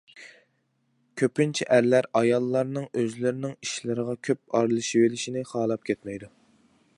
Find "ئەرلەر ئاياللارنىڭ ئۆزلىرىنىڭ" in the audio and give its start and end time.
1.75-3.53